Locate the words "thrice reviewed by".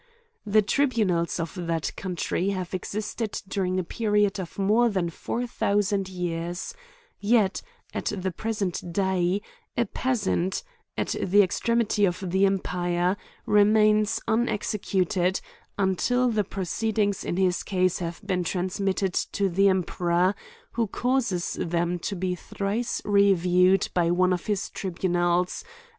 22.33-24.09